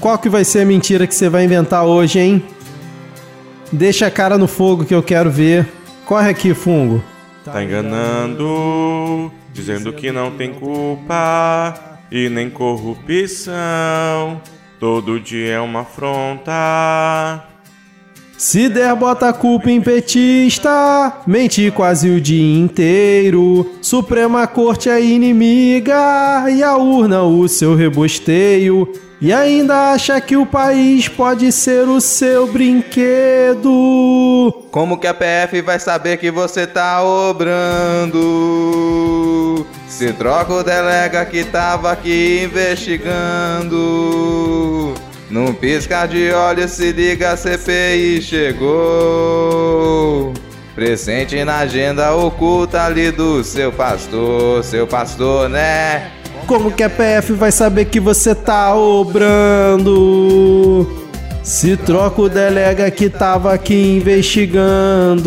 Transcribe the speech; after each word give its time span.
Qual 0.00 0.18
que 0.18 0.28
vai 0.28 0.44
ser 0.44 0.60
a 0.60 0.64
mentira 0.64 1.06
que 1.06 1.14
você 1.14 1.28
vai 1.28 1.44
inventar 1.44 1.84
hoje, 1.84 2.18
hein? 2.18 2.44
Deixa 3.72 4.06
a 4.06 4.10
cara 4.10 4.38
no 4.38 4.46
fogo 4.46 4.84
que 4.84 4.94
eu 4.94 5.02
quero 5.02 5.30
ver. 5.30 5.66
Corre 6.04 6.30
aqui, 6.30 6.54
fungo. 6.54 7.02
Tá 7.44 7.62
enganando, 7.62 9.32
dizendo 9.52 9.92
que 9.92 10.10
não 10.12 10.30
tem 10.32 10.52
culpa 10.52 11.74
e 12.10 12.28
nem 12.28 12.50
corrupção. 12.50 13.54
Todo 14.78 15.18
dia 15.18 15.54
é 15.54 15.60
uma 15.60 15.80
afronta. 15.80 16.52
Se 18.46 18.68
der, 18.68 18.94
bota 18.94 19.30
a 19.30 19.32
culpa 19.32 19.68
em 19.72 19.80
petista. 19.80 21.14
Menti 21.26 21.68
quase 21.72 22.08
o 22.10 22.20
dia 22.20 22.60
inteiro. 22.60 23.74
Suprema 23.82 24.46
Corte 24.46 24.88
é 24.88 25.02
inimiga. 25.02 26.44
E 26.48 26.62
a 26.62 26.76
urna, 26.76 27.24
o 27.24 27.48
seu 27.48 27.74
rebosteio. 27.74 28.88
E 29.20 29.32
ainda 29.32 29.90
acha 29.90 30.20
que 30.20 30.36
o 30.36 30.46
país 30.46 31.08
pode 31.08 31.50
ser 31.50 31.88
o 31.88 32.00
seu 32.00 32.46
brinquedo. 32.46 33.64
Como 34.70 34.96
que 34.96 35.08
a 35.08 35.14
PF 35.14 35.60
vai 35.62 35.80
saber 35.80 36.16
que 36.18 36.30
você 36.30 36.68
tá 36.68 37.02
obrando? 37.02 38.06
Se 39.88 40.12
troca 40.12 40.52
o 40.52 40.62
delega 40.62 41.24
que 41.24 41.42
tava 41.42 41.90
aqui 41.90 42.44
investigando. 42.44 43.76
Num 45.36 45.52
piscar 45.52 46.08
de 46.08 46.32
olhos 46.32 46.70
se 46.70 46.90
liga, 46.92 47.32
a 47.32 47.36
CPI 47.36 48.22
chegou. 48.22 48.72
Presente 50.74 51.44
na 51.44 51.58
agenda 51.58 52.14
oculta 52.14 52.84
ali 52.84 53.10
do 53.10 53.44
seu 53.44 53.70
pastor, 53.70 54.64
seu 54.64 54.86
pastor, 54.86 55.50
né? 55.50 56.10
Como 56.46 56.72
que 56.72 56.82
a 56.82 56.88
PF 56.88 57.34
vai 57.34 57.52
saber 57.52 57.84
que 57.84 58.00
você 58.00 58.34
tá 58.34 58.74
obrando? 58.74 60.88
Se 61.42 61.76
troca 61.76 62.22
o 62.22 62.30
delega 62.30 62.90
que 62.90 63.10
tava 63.10 63.52
aqui 63.52 63.98
investigando. 63.98 65.26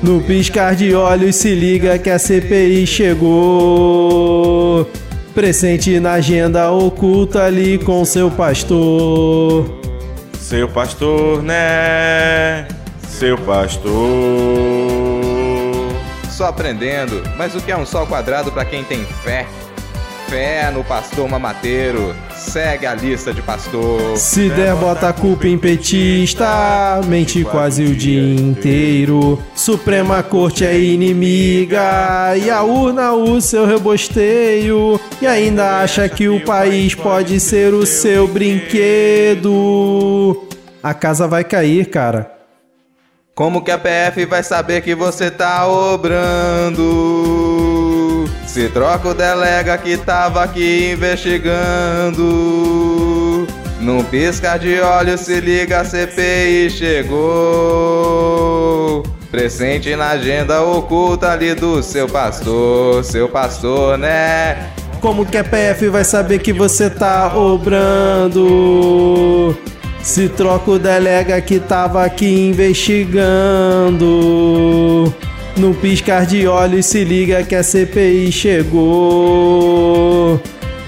No 0.00 0.20
piscar 0.20 0.76
de 0.76 0.94
olhos 0.94 1.34
se 1.34 1.56
liga 1.56 1.98
que 1.98 2.08
a 2.08 2.20
CPI 2.20 2.86
chegou. 2.86 4.86
Presente 5.38 6.00
na 6.00 6.14
agenda 6.14 6.68
oculta 6.72 7.44
ali 7.44 7.78
com 7.78 8.04
seu 8.04 8.28
pastor. 8.28 9.72
Seu 10.36 10.68
pastor, 10.68 11.44
né? 11.44 12.66
Seu 13.06 13.38
pastor. 13.38 13.94
Só 16.28 16.46
aprendendo, 16.46 17.22
mas 17.36 17.54
o 17.54 17.60
que 17.60 17.70
é 17.70 17.76
um 17.76 17.86
sol 17.86 18.04
quadrado 18.04 18.50
para 18.50 18.64
quem 18.64 18.82
tem 18.82 19.04
fé? 19.04 19.46
Fé 20.28 20.70
no 20.70 20.84
pastor 20.84 21.26
mamateiro. 21.28 22.14
Segue 22.36 22.86
a 22.86 22.94
lista 22.94 23.32
de 23.32 23.40
pastor. 23.40 24.16
Se 24.16 24.50
der, 24.50 24.74
bota 24.76 25.08
a 25.08 25.12
culpa 25.12 25.48
em 25.48 25.56
petista. 25.56 27.00
Mente 27.06 27.42
quase 27.44 27.82
o 27.84 27.94
dia 27.94 28.34
inteiro. 28.34 29.42
Suprema 29.54 30.22
Corte 30.22 30.66
é 30.66 30.78
inimiga. 30.78 32.36
E 32.36 32.50
a 32.50 32.62
urna, 32.62 33.12
o 33.12 33.40
seu 33.40 33.64
rebosteio. 33.64 35.00
E 35.20 35.26
ainda 35.26 35.80
acha 35.80 36.06
que 36.08 36.28
o 36.28 36.44
país 36.44 36.94
pode 36.94 37.40
ser 37.40 37.72
o 37.72 37.86
seu 37.86 38.28
brinquedo. 38.28 39.48
A 40.82 40.92
casa 40.92 41.26
vai 41.26 41.42
cair, 41.42 41.86
cara. 41.86 42.30
Como 43.34 43.62
que 43.62 43.70
a 43.70 43.78
PF 43.78 44.26
vai 44.26 44.42
saber 44.42 44.82
que 44.82 44.94
você 44.94 45.30
tá 45.30 45.66
obrando? 45.66 46.84
Se 48.46 48.68
troca 48.68 49.08
o 49.08 49.14
delega 49.14 49.76
que 49.78 49.96
tava 49.96 50.42
aqui 50.42 50.92
investigando. 50.92 52.26
Num 53.80 54.02
piscar 54.02 54.58
de 54.58 54.80
olhos 54.80 55.20
se 55.20 55.40
liga, 55.40 55.80
a 55.80 55.84
CPI 55.84 56.70
chegou. 56.70 57.18
Presente 59.30 59.94
na 59.94 60.08
agenda 60.10 60.62
oculta 60.62 61.30
ali 61.30 61.54
do 61.54 61.82
seu 61.82 62.08
pastor, 62.08 63.04
seu 63.04 63.28
pastor, 63.28 63.98
né? 63.98 64.70
Como 65.00 65.24
que 65.24 65.36
a 65.36 65.44
PF 65.44 65.88
vai 65.90 66.02
saber 66.02 66.40
que 66.40 66.52
você 66.52 66.90
tá 66.90 67.36
obrando? 67.36 68.36
Se 70.02 70.28
troca 70.28 70.72
o 70.72 70.78
delega 70.78 71.40
que 71.40 71.60
tava 71.60 72.04
aqui 72.04 72.48
investigando. 72.48 74.04
No 75.58 75.74
piscar 75.74 76.24
de 76.24 76.46
olhos 76.46 76.86
se 76.86 77.02
liga 77.02 77.42
que 77.42 77.56
a 77.56 77.64
CPI 77.64 78.30
chegou. 78.30 79.60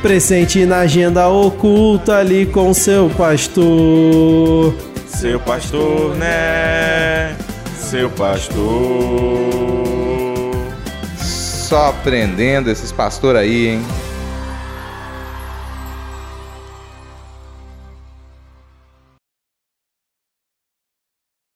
Presente 0.01 0.65
na 0.65 0.79
agenda 0.79 1.29
oculta 1.29 2.19
ali 2.19 2.47
com 2.47 2.73
seu 2.73 3.11
pastor. 3.11 4.73
Seu 5.09 5.41
pastor, 5.41 6.15
né? 6.15 7.37
Seu 7.77 8.09
pastor. 8.11 8.61
Só 11.19 11.89
aprendendo 11.89 12.71
esses 12.71 12.93
pastores 12.93 13.41
aí, 13.41 13.71
hein? 13.71 13.83